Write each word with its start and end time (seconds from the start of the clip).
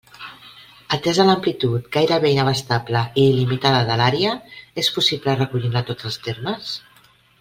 Atesa 0.95 1.25
l'amplitud 1.29 1.89
gairebé 1.97 2.31
inabastable 2.35 3.01
i 3.11 3.25
il·limitada 3.33 3.83
de 3.91 3.99
l'àrea, 4.03 4.33
és 4.85 4.91
possible 4.97 5.37
recollir-ne 5.43 5.85
tots 5.91 6.09
els 6.11 6.19
termes? 6.31 6.73